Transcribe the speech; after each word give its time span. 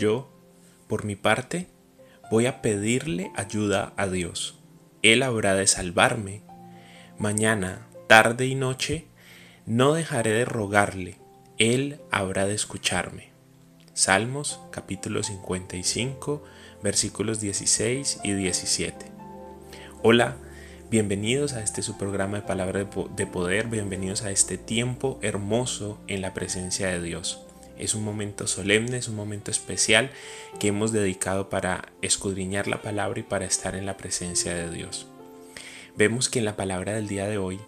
Yo, 0.00 0.30
por 0.88 1.04
mi 1.04 1.14
parte, 1.14 1.68
voy 2.30 2.46
a 2.46 2.62
pedirle 2.62 3.30
ayuda 3.36 3.92
a 3.98 4.06
Dios. 4.06 4.58
Él 5.02 5.22
habrá 5.22 5.54
de 5.54 5.66
salvarme. 5.66 6.42
Mañana, 7.18 7.86
tarde 8.08 8.46
y 8.46 8.54
noche, 8.54 9.08
no 9.66 9.92
dejaré 9.92 10.30
de 10.30 10.46
rogarle. 10.46 11.18
Él 11.58 12.00
habrá 12.10 12.46
de 12.46 12.54
escucharme. 12.54 13.28
Salmos 13.92 14.60
capítulo 14.70 15.22
55 15.22 16.42
versículos 16.82 17.42
16 17.42 18.20
y 18.24 18.32
17. 18.32 19.04
Hola, 20.02 20.38
bienvenidos 20.90 21.52
a 21.52 21.62
este 21.62 21.82
su 21.82 21.98
programa 21.98 22.38
de 22.38 22.46
palabra 22.46 22.88
de 23.16 23.26
poder, 23.26 23.66
bienvenidos 23.66 24.22
a 24.22 24.30
este 24.30 24.56
tiempo 24.56 25.18
hermoso 25.20 26.00
en 26.06 26.22
la 26.22 26.32
presencia 26.32 26.86
de 26.86 27.02
Dios. 27.02 27.49
Es 27.80 27.94
un 27.94 28.04
momento 28.04 28.46
solemne, 28.46 28.98
es 28.98 29.08
un 29.08 29.16
momento 29.16 29.50
especial 29.50 30.10
que 30.58 30.68
hemos 30.68 30.92
dedicado 30.92 31.48
para 31.48 31.92
escudriñar 32.02 32.68
la 32.68 32.82
palabra 32.82 33.20
y 33.20 33.22
para 33.22 33.46
estar 33.46 33.74
en 33.74 33.86
la 33.86 33.96
presencia 33.96 34.54
de 34.54 34.70
Dios. 34.70 35.06
Vemos 35.96 36.28
que 36.28 36.40
en 36.40 36.44
la 36.44 36.56
palabra 36.56 36.92
del 36.92 37.08
día 37.08 37.26
de 37.26 37.38
hoy 37.38 37.58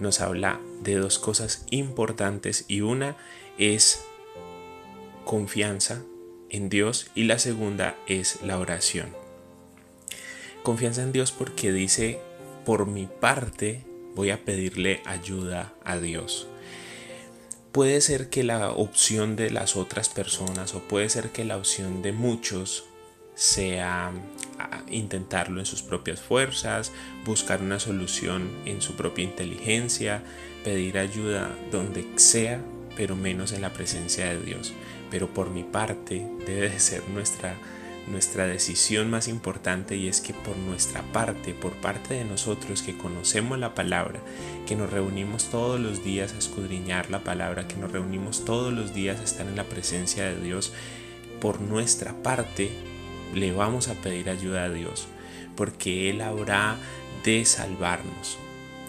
nos 0.00 0.20
habla 0.20 0.60
de 0.82 0.96
dos 0.96 1.18
cosas 1.18 1.64
importantes 1.70 2.64
y 2.66 2.80
una 2.80 3.16
es 3.58 4.04
confianza 5.24 6.02
en 6.48 6.68
Dios 6.68 7.10
y 7.14 7.24
la 7.24 7.38
segunda 7.38 7.96
es 8.08 8.42
la 8.42 8.58
oración. 8.58 9.14
Confianza 10.64 11.02
en 11.02 11.12
Dios 11.12 11.30
porque 11.30 11.72
dice, 11.72 12.18
por 12.66 12.86
mi 12.86 13.06
parte 13.06 13.84
voy 14.16 14.30
a 14.30 14.44
pedirle 14.44 15.00
ayuda 15.06 15.72
a 15.84 15.98
Dios 15.98 16.48
puede 17.72 18.00
ser 18.00 18.30
que 18.30 18.42
la 18.42 18.70
opción 18.70 19.36
de 19.36 19.50
las 19.50 19.76
otras 19.76 20.08
personas 20.08 20.74
o 20.74 20.80
puede 20.80 21.08
ser 21.08 21.30
que 21.30 21.44
la 21.44 21.56
opción 21.56 22.02
de 22.02 22.12
muchos 22.12 22.84
sea 23.34 24.12
ah, 24.58 24.82
intentarlo 24.90 25.60
en 25.60 25.66
sus 25.66 25.82
propias 25.82 26.20
fuerzas, 26.20 26.92
buscar 27.24 27.62
una 27.62 27.80
solución 27.80 28.50
en 28.66 28.82
su 28.82 28.96
propia 28.96 29.24
inteligencia, 29.24 30.22
pedir 30.64 30.98
ayuda 30.98 31.56
donde 31.70 32.06
sea, 32.16 32.60
pero 32.96 33.16
menos 33.16 33.52
en 33.52 33.62
la 33.62 33.72
presencia 33.72 34.26
de 34.26 34.42
Dios. 34.42 34.72
Pero 35.10 35.32
por 35.32 35.50
mi 35.50 35.64
parte 35.64 36.26
debe 36.46 36.68
de 36.68 36.80
ser 36.80 37.08
nuestra 37.08 37.56
nuestra 38.10 38.46
decisión 38.46 39.10
más 39.10 39.28
importante 39.28 39.96
y 39.96 40.08
es 40.08 40.20
que 40.20 40.34
por 40.34 40.56
nuestra 40.56 41.02
parte, 41.12 41.54
por 41.54 41.72
parte 41.72 42.14
de 42.14 42.24
nosotros 42.24 42.82
que 42.82 42.96
conocemos 42.96 43.58
la 43.58 43.74
palabra, 43.74 44.20
que 44.66 44.76
nos 44.76 44.90
reunimos 44.90 45.50
todos 45.50 45.80
los 45.80 46.04
días 46.04 46.32
a 46.34 46.38
escudriñar 46.38 47.10
la 47.10 47.24
palabra, 47.24 47.68
que 47.68 47.76
nos 47.76 47.92
reunimos 47.92 48.44
todos 48.44 48.72
los 48.72 48.94
días 48.94 49.20
a 49.20 49.24
estar 49.24 49.46
en 49.46 49.56
la 49.56 49.64
presencia 49.64 50.24
de 50.24 50.40
Dios, 50.40 50.72
por 51.40 51.60
nuestra 51.60 52.22
parte 52.22 52.70
le 53.34 53.52
vamos 53.52 53.88
a 53.88 53.94
pedir 53.94 54.28
ayuda 54.28 54.64
a 54.64 54.70
Dios, 54.70 55.06
porque 55.56 56.10
Él 56.10 56.20
habrá 56.20 56.76
de 57.24 57.44
salvarnos. 57.44 58.38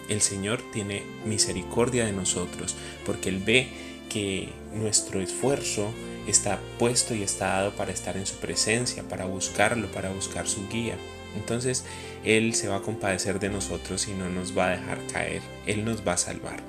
El 0.08 0.20
Señor 0.20 0.60
tiene 0.72 1.04
misericordia 1.24 2.04
de 2.04 2.12
nosotros, 2.12 2.76
porque 3.06 3.28
Él 3.28 3.42
ve 3.44 3.68
que 4.08 4.50
nuestro 4.74 5.20
esfuerzo 5.20 5.92
está 6.26 6.60
puesto 6.78 7.14
y 7.14 7.22
está 7.22 7.48
dado 7.48 7.72
para 7.72 7.92
estar 7.92 8.16
en 8.16 8.26
su 8.26 8.36
presencia, 8.36 9.02
para 9.02 9.24
buscarlo, 9.24 9.88
para 9.88 10.10
buscar 10.10 10.46
su 10.46 10.68
guía. 10.68 10.96
Entonces 11.36 11.84
Él 12.24 12.54
se 12.54 12.68
va 12.68 12.76
a 12.76 12.82
compadecer 12.82 13.40
de 13.40 13.48
nosotros 13.48 14.08
y 14.08 14.12
no 14.12 14.28
nos 14.28 14.56
va 14.56 14.66
a 14.66 14.76
dejar 14.76 14.98
caer, 15.06 15.42
Él 15.66 15.84
nos 15.84 16.06
va 16.06 16.14
a 16.14 16.18
salvar. 16.18 16.60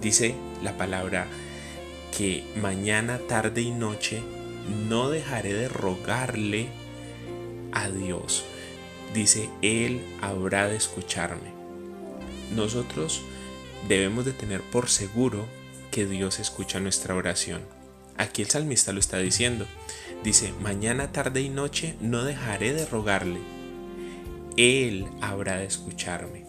Dice 0.00 0.34
la 0.62 0.76
palabra 0.76 1.26
que 2.16 2.44
mañana, 2.60 3.18
tarde 3.28 3.62
y 3.62 3.70
noche 3.70 4.22
no 4.88 5.10
dejaré 5.10 5.52
de 5.54 5.68
rogarle 5.68 6.68
a 7.72 7.88
Dios. 7.90 8.44
Dice, 9.14 9.48
Él 9.62 10.02
habrá 10.20 10.68
de 10.68 10.76
escucharme. 10.76 11.52
Nosotros 12.54 13.22
debemos 13.88 14.24
de 14.24 14.32
tener 14.32 14.60
por 14.62 14.88
seguro 14.88 15.46
que 15.98 16.06
Dios 16.06 16.38
escucha 16.38 16.78
nuestra 16.78 17.16
oración. 17.16 17.60
Aquí 18.16 18.42
el 18.42 18.48
salmista 18.48 18.92
lo 18.92 19.00
está 19.00 19.18
diciendo. 19.18 19.66
Dice, 20.22 20.52
mañana, 20.60 21.10
tarde 21.10 21.40
y 21.40 21.48
noche 21.48 21.96
no 22.00 22.22
dejaré 22.22 22.72
de 22.72 22.86
rogarle. 22.86 23.40
Él 24.56 25.08
habrá 25.20 25.56
de 25.56 25.64
escucharme. 25.64 26.44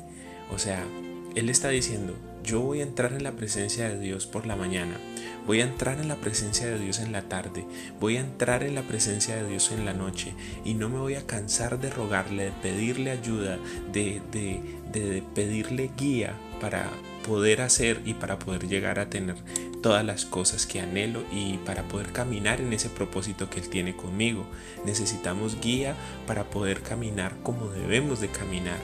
O 0.54 0.60
sea, 0.60 0.86
Él 1.34 1.50
está 1.50 1.70
diciendo, 1.70 2.16
yo 2.44 2.60
voy 2.60 2.82
a 2.82 2.84
entrar 2.84 3.12
en 3.14 3.24
la 3.24 3.32
presencia 3.32 3.90
de 3.90 4.00
Dios 4.00 4.28
por 4.28 4.46
la 4.46 4.56
mañana, 4.56 5.00
voy 5.48 5.62
a 5.62 5.64
entrar 5.64 6.00
en 6.00 6.10
la 6.10 6.18
presencia 6.18 6.68
de 6.68 6.78
Dios 6.78 7.00
en 7.00 7.12
la 7.12 7.24
tarde, 7.24 7.66
voy 8.00 8.18
a 8.18 8.22
entrar 8.22 8.62
en 8.62 8.76
la 8.76 8.84
presencia 8.84 9.36
de 9.36 9.50
Dios 9.50 9.72
en 9.72 9.84
la 9.84 9.94
noche 9.94 10.36
y 10.64 10.76
no 10.76 10.90
me 10.90 11.00
voy 11.00 11.16
a 11.16 11.26
cansar 11.26 11.80
de 11.80 11.90
rogarle, 11.90 12.46
de 12.46 12.52
pedirle 12.52 13.10
ayuda, 13.10 13.58
de, 13.92 14.22
de, 14.32 14.62
de 14.92 15.24
pedirle 15.34 15.90
guía 15.98 16.36
para 16.62 16.88
poder 17.30 17.62
hacer 17.62 18.02
y 18.06 18.16
para 18.16 18.40
poder 18.40 18.68
llegar 18.68 18.98
a 18.98 19.12
tener 19.12 19.36
todas 19.84 20.04
las 20.04 20.26
cosas 20.26 20.66
que 20.66 20.82
anhelo 20.82 21.24
y 21.32 21.58
para 21.58 21.84
poder 21.84 22.12
caminar 22.12 22.60
en 22.60 22.74
ese 22.74 22.90
propósito 22.90 23.52
que 23.52 23.60
Él 23.60 23.70
tiene 23.70 23.96
conmigo. 23.96 24.48
Necesitamos 24.84 25.62
guía 25.62 25.94
para 26.26 26.46
poder 26.46 26.82
caminar 26.82 27.36
como 27.44 27.70
debemos 27.70 28.20
de 28.20 28.30
caminar. 28.30 28.80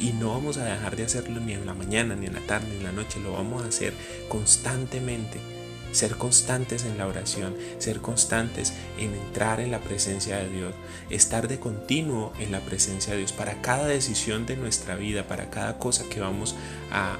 Y 0.00 0.12
no 0.14 0.30
vamos 0.30 0.56
a 0.56 0.64
dejar 0.64 0.96
de 0.96 1.04
hacerlo 1.04 1.40
ni 1.40 1.52
en 1.52 1.64
la 1.64 1.74
mañana, 1.74 2.16
ni 2.16 2.26
en 2.26 2.34
la 2.34 2.40
tarde, 2.40 2.66
ni 2.70 2.78
en 2.78 2.84
la 2.84 2.92
noche. 2.92 3.20
Lo 3.20 3.34
vamos 3.34 3.62
a 3.62 3.68
hacer 3.68 3.94
constantemente. 4.28 5.38
Ser 5.92 6.16
constantes 6.16 6.84
en 6.84 6.98
la 6.98 7.06
oración, 7.06 7.56
ser 7.78 8.00
constantes 8.00 8.72
en 8.98 9.14
entrar 9.14 9.60
en 9.60 9.70
la 9.70 9.80
presencia 9.80 10.38
de 10.38 10.50
Dios, 10.50 10.74
estar 11.10 11.48
de 11.48 11.58
continuo 11.58 12.32
en 12.38 12.52
la 12.52 12.60
presencia 12.60 13.12
de 13.12 13.20
Dios 13.20 13.32
para 13.32 13.62
cada 13.62 13.86
decisión 13.86 14.46
de 14.46 14.56
nuestra 14.56 14.96
vida, 14.96 15.26
para 15.26 15.50
cada 15.50 15.78
cosa 15.78 16.04
que 16.08 16.20
vamos 16.20 16.54
a, 16.90 17.18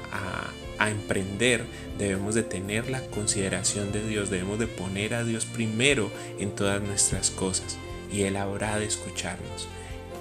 emprender 0.79 1.65
debemos 1.97 2.35
de 2.35 2.43
tener 2.43 2.87
la 2.87 3.01
consideración 3.01 3.91
de 3.91 4.07
Dios, 4.07 4.29
debemos 4.29 4.59
de 4.59 4.67
poner 4.67 5.15
a 5.15 5.23
Dios 5.23 5.45
primero 5.45 6.11
en 6.39 6.51
todas 6.51 6.81
nuestras 6.81 7.31
cosas 7.31 7.77
y 8.11 8.21
Él 8.21 8.37
habrá 8.37 8.77
de 8.77 8.85
escucharnos. 8.85 9.67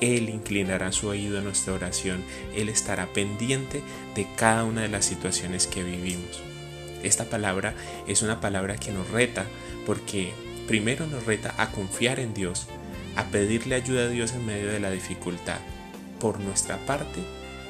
Él 0.00 0.28
inclinará 0.28 0.92
su 0.92 1.08
oído 1.08 1.38
a 1.38 1.42
nuestra 1.42 1.74
oración, 1.74 2.22
Él 2.54 2.68
estará 2.68 3.06
pendiente 3.12 3.82
de 4.14 4.26
cada 4.36 4.64
una 4.64 4.82
de 4.82 4.88
las 4.88 5.04
situaciones 5.04 5.66
que 5.66 5.82
vivimos. 5.82 6.42
Esta 7.06 7.26
palabra 7.26 7.72
es 8.08 8.22
una 8.22 8.40
palabra 8.40 8.76
que 8.78 8.90
nos 8.90 9.08
reta 9.10 9.46
porque 9.86 10.32
primero 10.66 11.06
nos 11.06 11.24
reta 11.24 11.54
a 11.56 11.70
confiar 11.70 12.18
en 12.18 12.34
Dios, 12.34 12.66
a 13.14 13.26
pedirle 13.26 13.76
ayuda 13.76 14.06
a 14.06 14.08
Dios 14.08 14.32
en 14.32 14.44
medio 14.44 14.72
de 14.72 14.80
la 14.80 14.90
dificultad. 14.90 15.58
Por 16.18 16.40
nuestra 16.40 16.84
parte, 16.84 17.20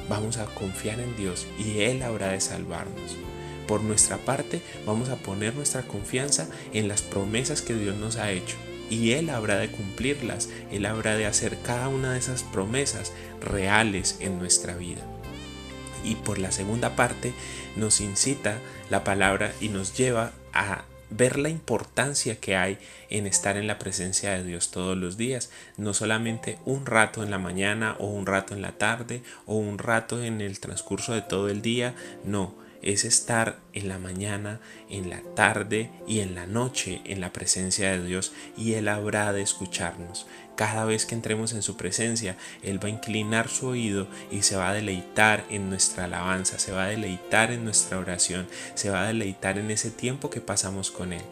vamos 0.09 0.39
a 0.39 0.47
confiar 0.47 1.01
en 1.01 1.15
Dios 1.17 1.47
y 1.59 1.81
Él 1.81 2.03
habrá 2.03 2.29
de 2.29 2.41
salvarnos. 2.41 3.15
Por 3.69 3.83
nuestra 3.83 4.17
parte, 4.17 4.63
vamos 4.87 5.11
a 5.11 5.17
poner 5.17 5.55
nuestra 5.55 5.83
confianza 5.83 6.49
en 6.73 6.89
las 6.89 7.03
promesas 7.03 7.61
que 7.61 7.75
Dios 7.75 7.95
nos 7.95 8.17
ha 8.17 8.31
hecho 8.31 8.57
y 8.89 9.13
Él 9.13 9.29
habrá 9.29 9.59
de 9.59 9.69
cumplirlas, 9.71 10.49
Él 10.73 10.87
habrá 10.87 11.15
de 11.15 11.27
hacer 11.27 11.59
cada 11.61 11.89
una 11.89 12.15
de 12.15 12.21
esas 12.21 12.43
promesas 12.43 13.13
reales 13.43 14.17
en 14.21 14.39
nuestra 14.39 14.77
vida. 14.77 15.03
Y 16.05 16.17
por 16.17 16.39
la 16.39 16.53
segunda 16.53 16.97
parte, 16.97 17.33
nos 17.77 18.01
incita 18.01 18.59
la 18.91 19.05
palabra 19.05 19.53
y 19.61 19.69
nos 19.69 19.97
lleva 19.97 20.33
a 20.53 20.85
ver 21.11 21.39
la 21.39 21.49
importancia 21.49 22.37
que 22.37 22.57
hay 22.57 22.79
en 23.11 23.27
estar 23.27 23.57
en 23.57 23.67
la 23.67 23.79
presencia 23.79 24.33
de 24.33 24.43
Dios 24.43 24.71
todos 24.71 24.97
los 24.97 25.17
días, 25.17 25.51
no 25.77 25.95
solamente 25.95 26.59
un 26.65 26.87
rato 26.87 27.23
en 27.23 27.31
la 27.31 27.39
mañana 27.39 27.97
o 27.99 28.07
un 28.07 28.27
rato 28.27 28.55
en 28.55 28.63
la 28.63 28.73
tarde 28.73 29.23
o 29.47 29.57
un 29.57 29.79
rato 29.79 30.23
en 30.23 30.41
el 30.41 30.59
transcurso 30.59 31.15
de 31.15 31.23
todo 31.23 31.49
el 31.49 31.63
día, 31.63 31.95
no, 32.25 32.55
es 32.83 33.05
estar 33.05 33.59
en 33.73 33.89
la 33.89 33.99
mañana, 33.99 34.61
en 34.89 35.11
la 35.11 35.21
tarde 35.35 35.91
y 36.07 36.21
en 36.21 36.35
la 36.35 36.47
noche 36.47 37.01
en 37.05 37.21
la 37.21 37.33
presencia 37.33 37.91
de 37.91 38.05
Dios 38.05 38.33
y 38.57 38.75
Él 38.75 38.89
habrá 38.89 39.33
de 39.33 39.43
escucharnos. 39.43 40.27
Cada 40.57 40.87
vez 40.87 41.05
que 41.05 41.15
entremos 41.15 41.53
en 41.53 41.63
su 41.63 41.77
presencia, 41.77 42.37
Él 42.63 42.83
va 42.83 42.89
a 42.89 42.93
inclinar 42.93 43.49
su 43.49 43.67
oído 43.67 44.09
y 44.31 44.43
se 44.43 44.57
va 44.57 44.71
a 44.71 44.75
deleitar 44.75 45.45
en 45.51 45.69
nuestra 45.69 46.05
alabanza, 46.05 46.59
se 46.59 46.73
va 46.73 46.85
a 46.85 46.89
deleitar 46.89 47.51
en 47.51 47.65
nuestra 47.65 47.99
oración, 47.99 48.47
se 48.75 48.91
va 48.91 49.03
a 49.03 49.07
deleitar 49.07 49.59
en 49.59 49.71
ese 49.71 49.91
tiempo 49.91 50.31
que 50.31 50.41
pasamos 50.41 50.91
con 50.91 51.13
Él. 51.13 51.23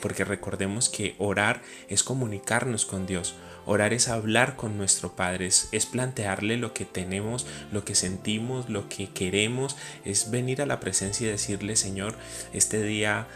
Porque 0.00 0.24
recordemos 0.24 0.88
que 0.88 1.14
orar 1.18 1.60
es 1.88 2.02
comunicarnos 2.02 2.86
con 2.86 3.06
Dios. 3.06 3.34
Orar 3.66 3.92
es 3.92 4.08
hablar 4.08 4.54
con 4.54 4.78
nuestro 4.78 5.16
Padre, 5.16 5.46
es, 5.46 5.86
plantearle 5.86 6.56
lo 6.56 6.72
que 6.72 6.84
tenemos, 6.84 7.46
lo 7.72 7.84
que 7.84 7.96
sentimos, 7.96 8.70
lo 8.70 8.88
que 8.88 9.08
queremos, 9.10 9.76
es 10.04 10.30
venir 10.30 10.62
a 10.62 10.66
la 10.66 10.80
presencia 10.80 11.26
y 11.26 11.30
decirle, 11.30 11.74
Señor, 11.74 12.14
este 12.52 12.82
día 12.82 13.26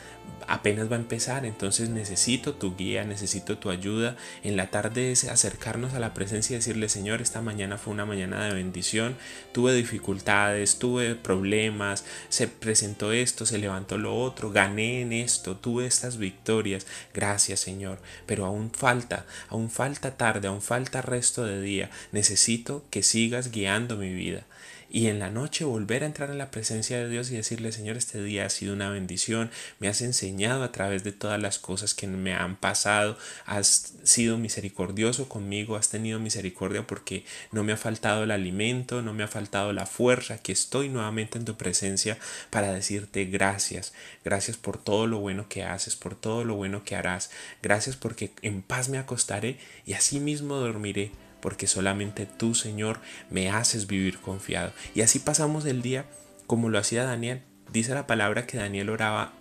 apenas 0.47 0.91
va 0.91 0.97
a 0.97 1.01
empezar, 1.01 1.45
entonces 1.45 1.91
necesito 1.91 2.55
tu 2.55 2.77
guía, 2.77 3.05
necesito 3.05 3.59
tu 3.59 3.71
ayuda. 3.71 4.17
En 4.43 4.57
la 4.57 4.71
tarde 4.71 5.13
es 5.13 5.25
acercarnos 5.25 5.95
a 5.95 6.01
la 6.01 6.15
presencia 6.15 6.55
y 6.55 6.59
decirle, 6.59 6.89
Señor, 6.89 7.21
esta 7.21 7.43
mañana 7.43 7.79
fue 7.79 7.93
una 7.93 8.07
mañana 8.07 8.45
de 8.45 8.55
bendición, 8.55 9.17
tuve 9.53 9.75
dificultades, 9.75 10.79
tuve 10.79 11.15
problemas, 11.15 12.05
se 12.29 12.49
presentó 12.49 13.13
esto, 13.13 13.47
se 13.47 13.59
levantó 13.59 13.99
lo 13.99 14.17
otro, 14.17 14.51
gané 14.51 15.03
en 15.03 15.13
esto, 15.13 15.57
tuve 15.57 15.87
estas 15.87 16.19
victorias, 16.19 16.87
gracias 17.15 17.61
Señor, 17.61 18.01
pero 18.27 18.45
aún 18.45 18.71
falta, 18.71 19.27
aún 19.49 19.71
falta 19.71 20.17
tarde, 20.21 20.49
aún 20.49 20.61
falta 20.61 21.01
resto 21.01 21.47
de 21.47 21.63
día, 21.63 21.89
necesito 22.13 22.85
que 22.91 23.03
sigas 23.03 23.51
guiando 23.51 23.97
mi 23.97 24.13
vida 24.13 24.45
y 24.91 25.07
en 25.07 25.21
la 25.21 25.31
noche 25.31 25.65
volver 25.65 26.03
a 26.03 26.07
entrar 26.07 26.31
en 26.31 26.39
la 26.39 26.51
presencia 26.51 26.99
de 26.99 27.09
Dios 27.09 27.31
y 27.31 27.37
decirle, 27.37 27.71
Señor, 27.71 27.97
este 27.97 28.21
día 28.23 28.45
ha 28.45 28.51
sido 28.51 28.75
una 28.75 28.91
bendición, 28.91 29.51
me 29.79 29.87
has 29.87 30.03
enseñado 30.03 30.65
a 30.65 30.73
través 30.73 31.05
de 31.05 31.13
todas 31.13 31.41
las 31.41 31.61
cosas 31.61 31.95
que 31.95 32.09
me 32.09 32.35
han 32.35 32.57
pasado, 32.57 33.17
has 33.47 33.95
sido 34.03 34.37
misericordioso 34.37 35.29
conmigo, 35.29 35.77
has 35.77 35.91
tenido 35.91 36.19
misericordia 36.19 36.87
porque 36.87 37.25
no 37.53 37.63
me 37.63 37.73
ha 37.73 37.77
faltado 37.77 38.25
el 38.25 38.33
alimento, 38.33 39.01
no 39.01 39.15
me 39.15 39.23
ha 39.23 39.29
faltado 39.29 39.73
la 39.73 39.87
fuerza, 39.87 40.39
que 40.39 40.51
estoy 40.51 40.89
nuevamente 40.89 41.39
en 41.39 41.45
tu 41.45 41.57
presencia 41.57 42.19
para 42.51 42.73
decirte 42.73 43.27
gracias, 43.27 43.93
gracias 44.25 44.57
por 44.57 44.83
todo 44.83 45.07
lo 45.07 45.21
bueno 45.21 45.49
que 45.49 45.63
haces, 45.63 45.95
por 45.95 46.17
todo 46.17 46.43
lo 46.45 46.57
bueno 46.57 46.83
que 46.83 46.97
harás, 46.97 47.31
gracias 47.63 47.95
porque 47.95 48.33
en 48.43 48.63
paz 48.63 48.89
me 48.89 48.99
acostaré 48.99 49.57
y 49.87 49.93
así 49.93 50.19
mismo 50.19 50.57
dormiré 50.57 51.13
porque 51.41 51.67
solamente 51.67 52.27
tú, 52.27 52.55
Señor, 52.55 53.01
me 53.31 53.51
haces 53.51 53.87
vivir 53.87 54.19
confiado. 54.19 54.73
Y 54.95 55.03
así 55.03 55.19
pasamos 55.19 55.65
el 55.67 55.83
día 55.83 56.07
como 56.47 56.69
lo 56.69 56.79
hacía 56.79 57.05
Daniel. 57.05 57.43
Dice 57.73 57.95
la 57.95 58.07
palabra 58.07 58.47
que 58.47 58.59
Daniel 58.59 58.91
oraba 58.91 59.33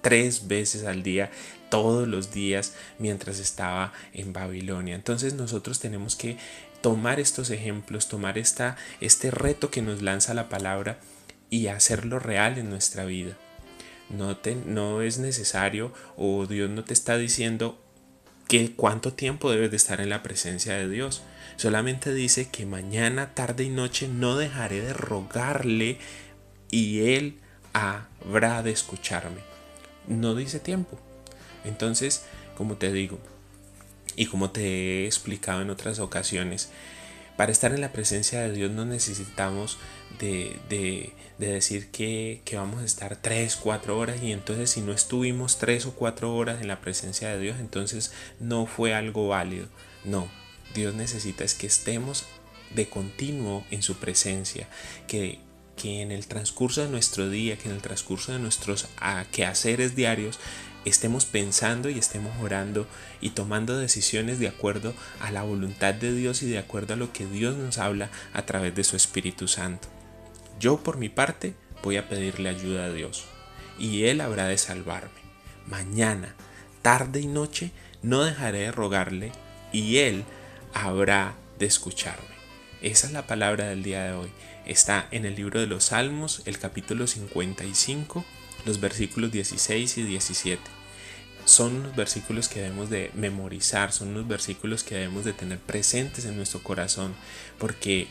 tres 0.00 0.48
veces 0.48 0.84
al 0.84 1.02
día, 1.02 1.30
todos 1.70 2.08
los 2.08 2.32
días, 2.32 2.74
mientras 2.98 3.38
estaba 3.38 3.92
en 4.12 4.32
Babilonia. 4.32 4.94
Entonces 4.94 5.34
nosotros 5.34 5.80
tenemos 5.80 6.16
que 6.16 6.38
tomar 6.80 7.20
estos 7.20 7.50
ejemplos, 7.50 8.08
tomar 8.08 8.38
esta, 8.38 8.76
este 9.00 9.30
reto 9.30 9.70
que 9.70 9.82
nos 9.82 10.02
lanza 10.02 10.34
la 10.34 10.48
palabra 10.48 11.00
y 11.50 11.66
hacerlo 11.66 12.18
real 12.18 12.58
en 12.58 12.70
nuestra 12.70 13.04
vida. 13.04 13.36
No, 14.10 14.36
te, 14.36 14.54
no 14.54 15.02
es 15.02 15.18
necesario 15.18 15.92
o 16.16 16.46
Dios 16.46 16.70
no 16.70 16.84
te 16.84 16.94
está 16.94 17.18
diciendo 17.18 17.82
que 18.48 18.72
cuánto 18.74 19.12
tiempo 19.12 19.50
debes 19.50 19.70
de 19.70 19.76
estar 19.76 20.00
en 20.00 20.08
la 20.08 20.22
presencia 20.22 20.74
de 20.74 20.88
Dios. 20.88 21.22
Solamente 21.56 22.12
dice 22.14 22.48
que 22.48 22.66
mañana, 22.66 23.34
tarde 23.34 23.64
y 23.64 23.68
noche 23.68 24.08
no 24.08 24.36
dejaré 24.36 24.80
de 24.80 24.94
rogarle 24.94 25.98
y 26.70 27.12
Él 27.14 27.38
habrá 27.74 28.62
de 28.62 28.70
escucharme. 28.70 29.42
No 30.06 30.34
dice 30.34 30.58
tiempo. 30.58 30.98
Entonces, 31.64 32.24
como 32.56 32.76
te 32.76 32.90
digo, 32.90 33.18
y 34.16 34.26
como 34.26 34.50
te 34.50 34.62
he 34.62 35.06
explicado 35.06 35.60
en 35.60 35.70
otras 35.70 35.98
ocasiones, 35.98 36.70
para 37.36 37.52
estar 37.52 37.72
en 37.72 37.82
la 37.82 37.92
presencia 37.92 38.40
de 38.40 38.52
Dios 38.52 38.70
no 38.70 38.84
necesitamos 38.84 39.78
de, 40.18 40.56
de, 40.68 41.12
decir 41.38 41.90
que, 41.90 42.42
que, 42.44 42.56
vamos 42.56 42.82
a 42.82 42.84
estar 42.84 43.16
3, 43.16 43.56
4 43.56 43.98
horas 43.98 44.22
y 44.22 44.32
entonces 44.32 44.70
si 44.70 44.80
no 44.80 44.92
estuvimos 44.92 45.58
3 45.58 45.86
o 45.86 45.92
4 45.94 46.34
horas 46.34 46.60
en 46.60 46.68
la 46.68 46.80
presencia 46.80 47.28
de 47.28 47.40
Dios, 47.40 47.56
entonces 47.60 48.12
no 48.40 48.66
fue 48.66 48.94
algo 48.94 49.28
válido. 49.28 49.68
No, 50.04 50.28
Dios 50.74 50.94
necesita 50.94 51.44
es 51.44 51.54
que 51.54 51.66
estemos 51.66 52.24
de 52.74 52.88
continuo 52.88 53.64
en 53.70 53.82
su 53.82 53.96
presencia, 53.96 54.68
que, 55.06 55.38
que 55.76 56.02
en 56.02 56.12
el 56.12 56.26
transcurso 56.26 56.82
de 56.82 56.88
nuestro 56.88 57.30
día, 57.30 57.56
que 57.56 57.68
en 57.68 57.74
el 57.74 57.82
transcurso 57.82 58.32
de 58.32 58.38
nuestros 58.38 58.88
quehaceres 59.32 59.94
diarios, 59.96 60.38
estemos 60.84 61.24
pensando 61.24 61.88
y 61.88 61.98
estemos 61.98 62.32
orando 62.40 62.86
y 63.20 63.30
tomando 63.30 63.76
decisiones 63.76 64.38
de 64.38 64.48
acuerdo 64.48 64.94
a 65.20 65.30
la 65.30 65.42
voluntad 65.42 65.94
de 65.94 66.12
Dios 66.14 66.42
y 66.42 66.46
de 66.46 66.58
acuerdo 66.58 66.94
a 66.94 66.96
lo 66.96 67.12
que 67.12 67.26
Dios 67.26 67.56
nos 67.56 67.78
habla 67.78 68.10
a 68.32 68.46
través 68.46 68.74
de 68.74 68.84
su 68.84 68.96
Espíritu 68.96 69.48
Santo. 69.48 69.88
Yo 70.58 70.78
por 70.78 70.96
mi 70.96 71.08
parte 71.08 71.54
voy 71.82 71.96
a 71.96 72.08
pedirle 72.08 72.48
ayuda 72.48 72.86
a 72.86 72.92
Dios 72.92 73.24
y 73.78 74.04
Él 74.04 74.20
habrá 74.20 74.46
de 74.46 74.58
salvarme. 74.58 75.20
Mañana, 75.66 76.34
tarde 76.82 77.20
y 77.20 77.26
noche, 77.26 77.70
no 78.02 78.24
dejaré 78.24 78.60
de 78.60 78.72
rogarle 78.72 79.32
y 79.72 79.98
Él 79.98 80.24
habrá 80.74 81.34
de 81.58 81.66
escucharme. 81.66 82.38
Esa 82.80 83.06
es 83.06 83.12
la 83.12 83.26
palabra 83.26 83.66
del 83.66 83.82
día 83.82 84.04
de 84.04 84.12
hoy. 84.12 84.30
Está 84.64 85.08
en 85.10 85.24
el 85.24 85.34
libro 85.34 85.60
de 85.60 85.66
los 85.66 85.84
Salmos, 85.84 86.42
el 86.46 86.58
capítulo 86.58 87.06
55 87.06 88.24
los 88.64 88.80
versículos 88.80 89.32
16 89.32 89.98
y 89.98 90.02
17. 90.02 90.62
Son 91.44 91.76
unos 91.76 91.96
versículos 91.96 92.48
que 92.48 92.60
debemos 92.60 92.90
de 92.90 93.10
memorizar, 93.14 93.92
son 93.92 94.08
unos 94.08 94.28
versículos 94.28 94.84
que 94.84 94.96
debemos 94.96 95.24
de 95.24 95.32
tener 95.32 95.58
presentes 95.58 96.26
en 96.26 96.36
nuestro 96.36 96.62
corazón, 96.62 97.14
porque 97.58 98.08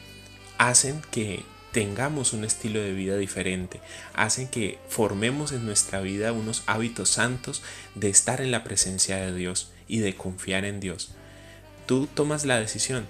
hacen 0.58 1.02
que 1.12 1.44
tengamos 1.77 2.33
un 2.33 2.44
estilo 2.44 2.81
de 2.81 2.91
vida 2.91 3.18
diferente, 3.18 3.79
hacen 4.15 4.47
que 4.47 4.79
formemos 4.89 5.51
en 5.51 5.63
nuestra 5.63 6.01
vida 6.01 6.33
unos 6.33 6.63
hábitos 6.65 7.07
santos 7.07 7.62
de 7.94 8.09
estar 8.09 8.41
en 8.41 8.50
la 8.50 8.63
presencia 8.63 9.18
de 9.18 9.31
Dios 9.31 9.69
y 9.88 10.00
de 10.00 10.15
confiar 10.15 10.65
en 10.65 10.79
Dios. 10.79 11.12
Tú 11.85 12.07
tomas 12.12 12.45
la 12.45 12.59
decisión. 12.59 13.06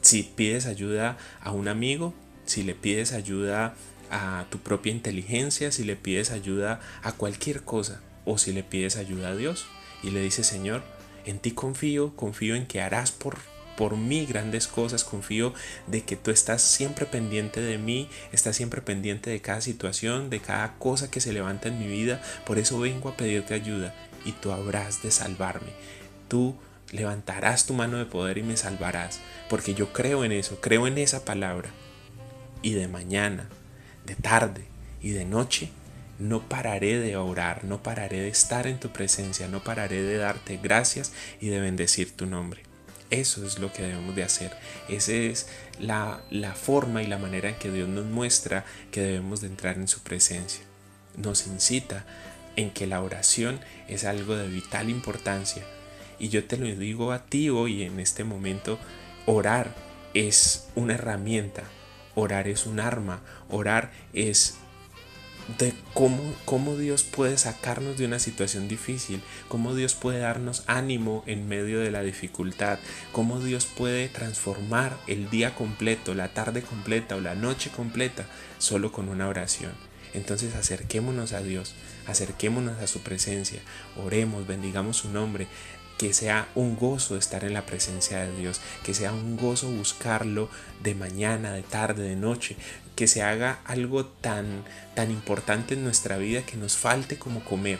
Si 0.00 0.22
pides 0.22 0.64
ayuda 0.64 1.18
a 1.42 1.52
un 1.52 1.68
amigo, 1.68 2.14
si 2.46 2.62
le 2.62 2.74
pides 2.74 3.12
ayuda 3.12 3.74
a 4.10 4.46
tu 4.48 4.56
propia 4.60 4.92
inteligencia, 4.92 5.70
si 5.70 5.84
le 5.84 5.96
pides 5.96 6.30
ayuda 6.30 6.80
a 7.02 7.12
cualquier 7.12 7.62
cosa 7.62 8.00
o 8.24 8.38
si 8.38 8.54
le 8.54 8.62
pides 8.62 8.96
ayuda 8.96 9.28
a 9.28 9.36
Dios 9.36 9.66
y 10.02 10.12
le 10.12 10.22
dices, 10.22 10.46
Señor, 10.46 10.82
en 11.26 11.38
ti 11.40 11.50
confío, 11.50 12.16
confío 12.16 12.54
en 12.54 12.66
que 12.66 12.80
harás 12.80 13.12
por, 13.12 13.36
por 13.80 13.96
mí 13.96 14.26
grandes 14.26 14.66
cosas, 14.66 15.04
confío 15.04 15.54
de 15.86 16.02
que 16.02 16.14
tú 16.14 16.30
estás 16.30 16.60
siempre 16.60 17.06
pendiente 17.06 17.62
de 17.62 17.78
mí, 17.78 18.10
estás 18.30 18.54
siempre 18.54 18.82
pendiente 18.82 19.30
de 19.30 19.40
cada 19.40 19.62
situación, 19.62 20.28
de 20.28 20.40
cada 20.40 20.74
cosa 20.76 21.10
que 21.10 21.22
se 21.22 21.32
levanta 21.32 21.68
en 21.68 21.78
mi 21.78 21.86
vida, 21.86 22.20
por 22.44 22.58
eso 22.58 22.78
vengo 22.78 23.08
a 23.08 23.16
pedirte 23.16 23.54
ayuda 23.54 23.94
y 24.26 24.32
tú 24.32 24.52
habrás 24.52 25.02
de 25.02 25.10
salvarme. 25.10 25.70
Tú 26.28 26.56
levantarás 26.92 27.64
tu 27.64 27.72
mano 27.72 27.96
de 27.96 28.04
poder 28.04 28.36
y 28.36 28.42
me 28.42 28.58
salvarás, 28.58 29.18
porque 29.48 29.72
yo 29.72 29.94
creo 29.94 30.26
en 30.26 30.32
eso, 30.32 30.60
creo 30.60 30.86
en 30.86 30.98
esa 30.98 31.24
palabra. 31.24 31.70
Y 32.60 32.74
de 32.74 32.86
mañana, 32.86 33.48
de 34.04 34.14
tarde 34.14 34.66
y 35.00 35.12
de 35.12 35.24
noche, 35.24 35.70
no 36.18 36.46
pararé 36.50 36.98
de 36.98 37.16
orar, 37.16 37.64
no 37.64 37.82
pararé 37.82 38.20
de 38.20 38.28
estar 38.28 38.66
en 38.66 38.78
tu 38.78 38.90
presencia, 38.90 39.48
no 39.48 39.64
pararé 39.64 40.02
de 40.02 40.18
darte 40.18 40.58
gracias 40.62 41.14
y 41.40 41.48
de 41.48 41.60
bendecir 41.60 42.14
tu 42.14 42.26
nombre. 42.26 42.69
Eso 43.10 43.44
es 43.44 43.58
lo 43.58 43.72
que 43.72 43.82
debemos 43.82 44.14
de 44.14 44.22
hacer. 44.22 44.52
Esa 44.88 45.12
es 45.12 45.48
la, 45.78 46.20
la 46.30 46.54
forma 46.54 47.02
y 47.02 47.06
la 47.06 47.18
manera 47.18 47.48
en 47.48 47.56
que 47.56 47.70
Dios 47.70 47.88
nos 47.88 48.06
muestra 48.06 48.64
que 48.90 49.02
debemos 49.02 49.40
de 49.40 49.48
entrar 49.48 49.76
en 49.76 49.88
su 49.88 50.00
presencia. 50.00 50.62
Nos 51.16 51.46
incita 51.46 52.06
en 52.56 52.70
que 52.70 52.86
la 52.86 53.02
oración 53.02 53.60
es 53.88 54.04
algo 54.04 54.36
de 54.36 54.48
vital 54.48 54.90
importancia. 54.90 55.64
Y 56.18 56.28
yo 56.28 56.44
te 56.44 56.56
lo 56.56 56.66
digo 56.66 57.12
a 57.12 57.24
ti 57.26 57.48
hoy 57.50 57.82
en 57.82 57.98
este 57.98 58.24
momento, 58.24 58.78
orar 59.26 59.74
es 60.14 60.68
una 60.74 60.94
herramienta 60.94 61.64
Orar 62.14 62.48
es 62.48 62.66
un 62.66 62.80
arma, 62.80 63.22
orar 63.48 63.92
es 64.12 64.56
de 65.58 65.72
cómo, 65.94 66.20
cómo, 66.44 66.76
Dios 66.76 67.02
puede 67.02 67.36
sacarnos 67.38 67.98
de 67.98 68.06
una 68.06 68.18
situación 68.18 68.68
difícil, 68.68 69.22
cómo 69.48 69.74
Dios 69.74 69.94
puede 69.94 70.20
darnos 70.20 70.62
ánimo 70.66 71.24
en 71.26 71.48
medio 71.48 71.80
de 71.80 71.90
la 71.90 72.02
dificultad, 72.02 72.78
cómo 73.12 73.40
Dios 73.40 73.66
puede 73.66 74.08
transformar 74.08 74.96
el 75.06 75.30
día 75.30 75.54
completo, 75.54 76.14
la 76.14 76.28
tarde 76.28 76.62
completa 76.62 77.16
o 77.16 77.20
la 77.20 77.34
noche 77.34 77.70
completa 77.70 78.26
solo 78.58 78.92
con 78.92 79.08
una 79.08 79.28
oración. 79.28 79.72
Entonces 80.14 80.54
acerquémonos 80.54 81.32
a 81.32 81.42
Dios, 81.42 81.74
acerquémonos 82.06 82.78
a 82.78 82.86
su 82.86 83.00
presencia, 83.00 83.60
oremos, 83.96 84.46
bendigamos 84.46 84.98
su 84.98 85.10
nombre, 85.10 85.46
que 86.00 86.14
sea 86.14 86.48
un 86.54 86.76
gozo 86.76 87.18
estar 87.18 87.44
en 87.44 87.52
la 87.52 87.66
presencia 87.66 88.20
de 88.20 88.34
Dios, 88.34 88.62
que 88.82 88.94
sea 88.94 89.12
un 89.12 89.36
gozo 89.36 89.68
buscarlo 89.70 90.48
de 90.82 90.94
mañana, 90.94 91.52
de 91.52 91.62
tarde, 91.62 92.08
de 92.08 92.16
noche, 92.16 92.56
que 93.00 93.06
se 93.06 93.22
haga 93.22 93.60
algo 93.64 94.04
tan, 94.04 94.62
tan 94.94 95.10
importante 95.10 95.72
en 95.72 95.82
nuestra 95.84 96.18
vida 96.18 96.42
que 96.42 96.58
nos 96.58 96.76
falte 96.76 97.16
como 97.18 97.42
comer. 97.42 97.78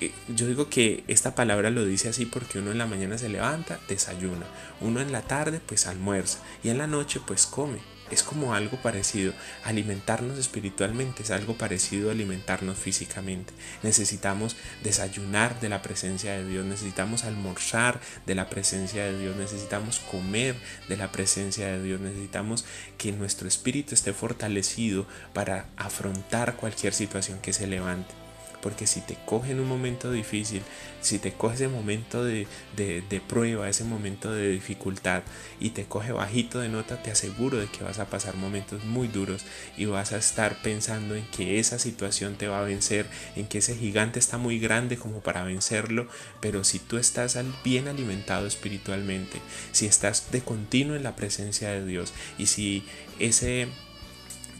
Eh, 0.00 0.12
yo 0.28 0.46
digo 0.46 0.68
que 0.68 1.02
esta 1.08 1.34
palabra 1.34 1.70
lo 1.70 1.86
dice 1.86 2.10
así 2.10 2.26
porque 2.26 2.58
uno 2.58 2.70
en 2.70 2.76
la 2.76 2.84
mañana 2.84 3.16
se 3.16 3.30
levanta, 3.30 3.80
desayuna, 3.88 4.44
uno 4.82 5.00
en 5.00 5.12
la 5.12 5.22
tarde 5.22 5.62
pues 5.64 5.86
almuerza. 5.86 6.40
Y 6.62 6.68
en 6.68 6.76
la 6.76 6.86
noche 6.86 7.22
pues 7.26 7.46
come 7.46 7.93
es 8.10 8.22
como 8.22 8.54
algo 8.54 8.76
parecido. 8.78 9.32
Alimentarnos 9.64 10.38
espiritualmente 10.38 11.22
es 11.22 11.30
algo 11.30 11.54
parecido 11.54 12.08
a 12.08 12.12
alimentarnos 12.12 12.78
físicamente. 12.78 13.52
Necesitamos 13.82 14.56
desayunar 14.82 15.60
de 15.60 15.68
la 15.68 15.82
presencia 15.82 16.32
de 16.32 16.46
Dios, 16.46 16.64
necesitamos 16.64 17.24
almorzar 17.24 18.00
de 18.26 18.34
la 18.34 18.48
presencia 18.48 19.04
de 19.04 19.18
Dios, 19.18 19.36
necesitamos 19.36 20.00
comer 20.00 20.56
de 20.88 20.96
la 20.96 21.12
presencia 21.12 21.66
de 21.68 21.82
Dios, 21.82 22.00
necesitamos 22.00 22.64
que 22.98 23.12
nuestro 23.12 23.48
espíritu 23.48 23.94
esté 23.94 24.12
fortalecido 24.12 25.06
para 25.32 25.66
afrontar 25.76 26.56
cualquier 26.56 26.92
situación 26.92 27.40
que 27.40 27.52
se 27.52 27.66
levante. 27.66 28.23
Porque 28.64 28.86
si 28.86 29.02
te 29.02 29.18
coge 29.26 29.52
en 29.52 29.60
un 29.60 29.68
momento 29.68 30.10
difícil, 30.10 30.62
si 31.02 31.18
te 31.18 31.34
coge 31.34 31.56
ese 31.56 31.68
momento 31.68 32.24
de, 32.24 32.46
de, 32.74 33.20
prueba, 33.20 33.68
ese 33.68 33.84
momento 33.84 34.32
de 34.32 34.52
dificultad 34.52 35.22
y 35.60 35.70
te 35.70 35.84
coge 35.84 36.12
bajito 36.12 36.60
de 36.60 36.70
nota, 36.70 37.02
te 37.02 37.10
aseguro 37.10 37.58
de 37.58 37.66
que 37.66 37.84
vas 37.84 37.98
a 37.98 38.06
pasar 38.06 38.36
momentos 38.36 38.82
muy 38.82 39.06
duros 39.06 39.44
y 39.76 39.84
vas 39.84 40.12
a 40.12 40.16
estar 40.16 40.62
pensando 40.62 41.14
en 41.14 41.26
que 41.26 41.58
esa 41.58 41.78
situación 41.78 42.36
te 42.36 42.48
va 42.48 42.60
a 42.60 42.64
vencer, 42.64 43.06
en 43.36 43.48
que 43.48 43.58
ese 43.58 43.76
gigante 43.76 44.18
está 44.18 44.38
muy 44.38 44.58
grande 44.58 44.96
como 44.96 45.20
para 45.20 45.44
vencerlo, 45.44 46.08
pero 46.40 46.64
si 46.64 46.78
tú 46.78 46.96
estás 46.96 47.38
bien 47.62 47.86
alimentado 47.86 48.46
espiritualmente, 48.46 49.42
si 49.72 49.84
estás 49.84 50.30
de 50.30 50.40
continuo 50.40 50.96
en 50.96 51.02
la 51.02 51.16
presencia 51.16 51.68
de 51.68 51.84
Dios 51.84 52.14
y 52.38 52.46
si 52.46 52.86
ese, 53.18 53.68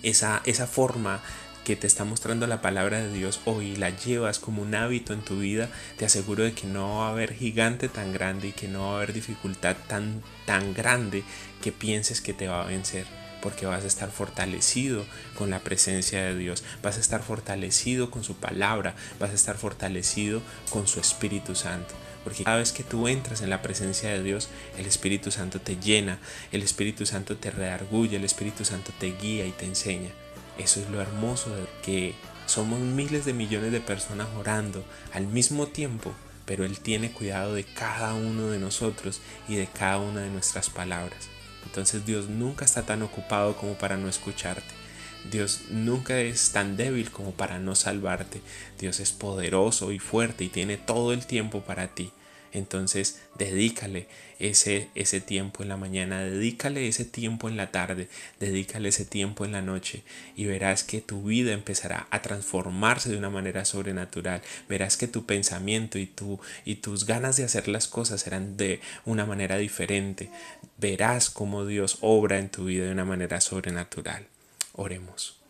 esa, 0.02 0.42
esa 0.44 0.66
forma 0.66 1.22
que 1.64 1.76
te 1.76 1.86
está 1.86 2.04
mostrando 2.04 2.46
la 2.46 2.60
palabra 2.60 3.02
de 3.02 3.12
Dios 3.12 3.40
hoy 3.46 3.74
la 3.76 3.88
llevas 3.88 4.38
como 4.38 4.62
un 4.62 4.74
hábito 4.74 5.14
en 5.14 5.22
tu 5.22 5.38
vida, 5.38 5.70
te 5.96 6.04
aseguro 6.04 6.44
de 6.44 6.52
que 6.52 6.66
no 6.66 6.98
va 6.98 7.08
a 7.08 7.10
haber 7.10 7.34
gigante 7.34 7.88
tan 7.88 8.12
grande 8.12 8.48
y 8.48 8.52
que 8.52 8.68
no 8.68 8.88
va 8.88 8.92
a 8.92 8.96
haber 8.96 9.14
dificultad 9.14 9.76
tan, 9.88 10.22
tan 10.44 10.74
grande 10.74 11.24
que 11.62 11.72
pienses 11.72 12.20
que 12.20 12.34
te 12.34 12.48
va 12.48 12.62
a 12.62 12.66
vencer 12.66 13.06
porque 13.40 13.66
vas 13.66 13.84
a 13.84 13.86
estar 13.86 14.10
fortalecido 14.10 15.04
con 15.36 15.50
la 15.50 15.60
presencia 15.60 16.22
de 16.22 16.34
Dios, 16.34 16.64
vas 16.82 16.96
a 16.96 17.00
estar 17.00 17.22
fortalecido 17.22 18.10
con 18.10 18.24
su 18.24 18.36
palabra, 18.36 18.94
vas 19.20 19.30
a 19.30 19.34
estar 19.34 19.58
fortalecido 19.58 20.40
con 20.70 20.86
su 20.86 20.98
Espíritu 20.98 21.54
Santo. 21.54 21.94
Porque 22.24 22.42
cada 22.42 22.56
vez 22.56 22.72
que 22.72 22.84
tú 22.84 23.06
entras 23.06 23.42
en 23.42 23.50
la 23.50 23.60
presencia 23.60 24.08
de 24.08 24.22
Dios, 24.22 24.48
el 24.78 24.86
Espíritu 24.86 25.30
Santo 25.30 25.60
te 25.60 25.76
llena, 25.76 26.20
el 26.52 26.62
Espíritu 26.62 27.04
Santo 27.04 27.36
te 27.36 27.50
redarguye, 27.50 28.16
el 28.16 28.24
Espíritu 28.24 28.64
Santo 28.64 28.92
te 28.98 29.12
guía 29.12 29.44
y 29.44 29.52
te 29.52 29.66
enseña. 29.66 30.08
Eso 30.58 30.80
es 30.80 30.88
lo 30.90 31.00
hermoso 31.00 31.54
de 31.54 31.66
que 31.82 32.14
somos 32.46 32.78
miles 32.80 33.24
de 33.24 33.32
millones 33.32 33.72
de 33.72 33.80
personas 33.80 34.28
orando 34.38 34.84
al 35.12 35.26
mismo 35.26 35.66
tiempo, 35.66 36.12
pero 36.44 36.64
Él 36.64 36.78
tiene 36.78 37.10
cuidado 37.10 37.54
de 37.54 37.64
cada 37.64 38.14
uno 38.14 38.48
de 38.48 38.58
nosotros 38.58 39.20
y 39.48 39.56
de 39.56 39.66
cada 39.66 39.98
una 39.98 40.20
de 40.20 40.30
nuestras 40.30 40.70
palabras. 40.70 41.28
Entonces 41.64 42.06
Dios 42.06 42.28
nunca 42.28 42.64
está 42.64 42.82
tan 42.82 43.02
ocupado 43.02 43.56
como 43.56 43.74
para 43.74 43.96
no 43.96 44.08
escucharte. 44.08 44.84
Dios 45.30 45.62
nunca 45.70 46.20
es 46.20 46.52
tan 46.52 46.76
débil 46.76 47.10
como 47.10 47.32
para 47.32 47.58
no 47.58 47.74
salvarte. 47.74 48.42
Dios 48.78 49.00
es 49.00 49.12
poderoso 49.12 49.90
y 49.90 49.98
fuerte 49.98 50.44
y 50.44 50.48
tiene 50.48 50.76
todo 50.76 51.12
el 51.12 51.26
tiempo 51.26 51.62
para 51.62 51.88
ti. 51.88 52.12
Entonces, 52.54 53.20
dedícale 53.36 54.06
ese, 54.38 54.88
ese 54.94 55.20
tiempo 55.20 55.62
en 55.62 55.68
la 55.68 55.76
mañana, 55.76 56.22
dedícale 56.22 56.86
ese 56.86 57.04
tiempo 57.04 57.48
en 57.48 57.56
la 57.56 57.72
tarde, 57.72 58.08
dedícale 58.38 58.90
ese 58.90 59.04
tiempo 59.04 59.44
en 59.44 59.50
la 59.52 59.60
noche 59.60 60.04
y 60.36 60.44
verás 60.44 60.84
que 60.84 61.00
tu 61.00 61.24
vida 61.24 61.52
empezará 61.52 62.06
a 62.10 62.22
transformarse 62.22 63.10
de 63.10 63.18
una 63.18 63.28
manera 63.28 63.64
sobrenatural. 63.64 64.40
Verás 64.68 64.96
que 64.96 65.08
tu 65.08 65.26
pensamiento 65.26 65.98
y, 65.98 66.06
tu, 66.06 66.40
y 66.64 66.76
tus 66.76 67.06
ganas 67.06 67.36
de 67.36 67.44
hacer 67.44 67.66
las 67.66 67.88
cosas 67.88 68.20
serán 68.20 68.56
de 68.56 68.80
una 69.04 69.26
manera 69.26 69.56
diferente. 69.56 70.30
Verás 70.78 71.30
cómo 71.30 71.66
Dios 71.66 71.98
obra 72.00 72.38
en 72.38 72.50
tu 72.50 72.66
vida 72.66 72.86
de 72.86 72.92
una 72.92 73.04
manera 73.04 73.40
sobrenatural. 73.40 74.28
Oremos. 74.74 75.43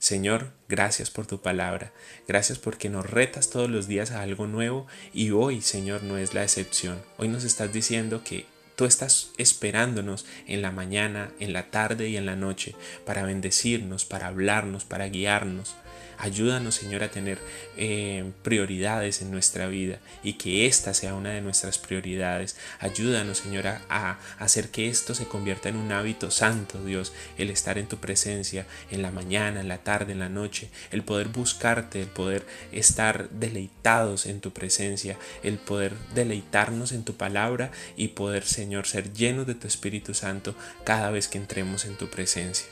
Señor, 0.00 0.52
gracias 0.66 1.10
por 1.10 1.26
tu 1.26 1.42
palabra, 1.42 1.92
gracias 2.26 2.58
porque 2.58 2.88
nos 2.88 3.04
retas 3.04 3.50
todos 3.50 3.68
los 3.68 3.86
días 3.86 4.12
a 4.12 4.22
algo 4.22 4.46
nuevo 4.46 4.86
y 5.12 5.30
hoy, 5.30 5.60
Señor, 5.60 6.02
no 6.04 6.16
es 6.16 6.32
la 6.32 6.42
excepción. 6.42 7.02
Hoy 7.18 7.28
nos 7.28 7.44
estás 7.44 7.70
diciendo 7.70 8.24
que 8.24 8.46
tú 8.76 8.86
estás 8.86 9.30
esperándonos 9.36 10.24
en 10.46 10.62
la 10.62 10.70
mañana, 10.70 11.32
en 11.38 11.52
la 11.52 11.70
tarde 11.70 12.08
y 12.08 12.16
en 12.16 12.24
la 12.24 12.34
noche 12.34 12.74
para 13.04 13.24
bendecirnos, 13.24 14.06
para 14.06 14.28
hablarnos, 14.28 14.86
para 14.86 15.06
guiarnos. 15.10 15.76
Ayúdanos, 16.20 16.74
Señor, 16.74 17.02
a 17.02 17.10
tener 17.10 17.38
eh, 17.78 18.30
prioridades 18.42 19.22
en 19.22 19.30
nuestra 19.30 19.68
vida 19.68 20.00
y 20.22 20.34
que 20.34 20.66
esta 20.66 20.92
sea 20.92 21.14
una 21.14 21.30
de 21.30 21.40
nuestras 21.40 21.78
prioridades. 21.78 22.56
Ayúdanos, 22.78 23.38
Señor, 23.38 23.66
a, 23.66 24.18
hacer 24.38 24.68
que 24.68 24.88
esto 24.88 25.14
se 25.14 25.24
convierta 25.24 25.70
en 25.70 25.76
un 25.76 25.92
hábito 25.92 26.30
santo, 26.30 26.84
Dios, 26.84 27.14
el 27.38 27.48
estar 27.48 27.78
en 27.78 27.86
tu 27.86 27.96
presencia 27.96 28.66
en 28.90 29.00
la 29.00 29.10
mañana, 29.10 29.60
en 29.60 29.68
la 29.68 29.78
tarde, 29.78 30.12
en 30.12 30.18
la 30.18 30.28
noche, 30.28 30.68
el 30.90 31.02
poder 31.02 31.28
buscarte, 31.28 32.02
el 32.02 32.08
poder 32.08 32.44
estar 32.70 33.30
deleitados 33.30 34.26
en 34.26 34.40
tu 34.40 34.52
presencia, 34.52 35.16
el 35.42 35.56
poder 35.56 35.94
deleitarnos 36.14 36.92
en 36.92 37.04
tu 37.04 37.14
palabra 37.14 37.70
y 37.96 38.08
poder, 38.08 38.44
Señor, 38.44 38.86
ser 38.86 39.14
llenos 39.14 39.46
de 39.46 39.54
tu 39.54 39.66
Espíritu 39.66 40.12
Santo 40.12 40.54
cada 40.84 41.10
vez 41.10 41.28
que 41.28 41.38
entremos 41.38 41.86
en 41.86 41.96
tu 41.96 42.10
presencia 42.10 42.66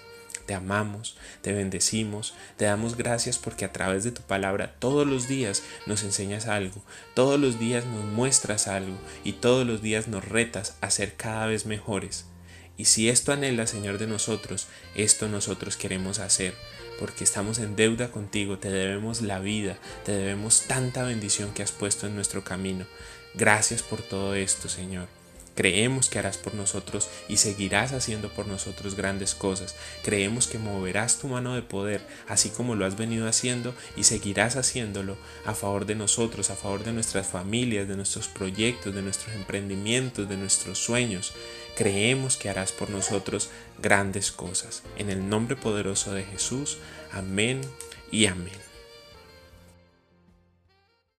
te 0.48 0.54
amamos, 0.54 1.14
te 1.42 1.52
bendecimos, 1.52 2.32
te 2.56 2.64
damos 2.64 2.96
gracias 2.96 3.36
porque 3.36 3.66
a 3.66 3.72
través 3.72 4.02
de 4.02 4.12
tu 4.12 4.22
palabra 4.22 4.74
todos 4.78 5.06
los 5.06 5.28
días 5.28 5.62
nos 5.84 6.02
enseñas 6.02 6.46
algo, 6.46 6.82
todos 7.12 7.38
los 7.38 7.58
días 7.58 7.84
nos 7.84 8.06
muestras 8.06 8.66
algo 8.66 8.96
y 9.24 9.32
todos 9.32 9.66
los 9.66 9.82
días 9.82 10.08
nos 10.08 10.24
retas 10.24 10.78
a 10.80 10.88
ser 10.88 11.16
cada 11.16 11.44
vez 11.44 11.66
mejores. 11.66 12.24
Y 12.78 12.86
si 12.86 13.10
esto 13.10 13.30
anhela, 13.30 13.66
Señor, 13.66 13.98
de 13.98 14.06
nosotros, 14.06 14.68
esto 14.94 15.28
nosotros 15.28 15.76
queremos 15.76 16.18
hacer, 16.18 16.54
porque 16.98 17.24
estamos 17.24 17.58
en 17.58 17.76
deuda 17.76 18.10
contigo, 18.10 18.58
te 18.58 18.70
debemos 18.70 19.20
la 19.20 19.40
vida, 19.40 19.76
te 20.06 20.12
debemos 20.12 20.62
tanta 20.62 21.02
bendición 21.02 21.52
que 21.52 21.62
has 21.62 21.72
puesto 21.72 22.06
en 22.06 22.14
nuestro 22.14 22.42
camino. 22.42 22.86
Gracias 23.34 23.82
por 23.82 24.00
todo 24.00 24.34
esto, 24.34 24.70
Señor. 24.70 25.17
Creemos 25.58 26.08
que 26.08 26.20
harás 26.20 26.38
por 26.38 26.54
nosotros 26.54 27.08
y 27.28 27.38
seguirás 27.38 27.92
haciendo 27.92 28.28
por 28.28 28.46
nosotros 28.46 28.94
grandes 28.94 29.34
cosas. 29.34 29.74
Creemos 30.04 30.46
que 30.46 30.60
moverás 30.60 31.18
tu 31.18 31.26
mano 31.26 31.56
de 31.56 31.62
poder, 31.62 32.00
así 32.28 32.50
como 32.50 32.76
lo 32.76 32.86
has 32.86 32.96
venido 32.96 33.26
haciendo, 33.26 33.74
y 33.96 34.04
seguirás 34.04 34.54
haciéndolo 34.54 35.16
a 35.44 35.56
favor 35.56 35.84
de 35.84 35.96
nosotros, 35.96 36.50
a 36.50 36.54
favor 36.54 36.84
de 36.84 36.92
nuestras 36.92 37.26
familias, 37.26 37.88
de 37.88 37.96
nuestros 37.96 38.28
proyectos, 38.28 38.94
de 38.94 39.02
nuestros 39.02 39.34
emprendimientos, 39.34 40.28
de 40.28 40.36
nuestros 40.36 40.78
sueños. 40.78 41.32
Creemos 41.74 42.36
que 42.36 42.50
harás 42.50 42.70
por 42.70 42.90
nosotros 42.90 43.50
grandes 43.82 44.30
cosas. 44.30 44.84
En 44.96 45.10
el 45.10 45.28
nombre 45.28 45.56
poderoso 45.56 46.14
de 46.14 46.22
Jesús. 46.22 46.78
Amén 47.10 47.62
y 48.12 48.26
amén. 48.26 48.67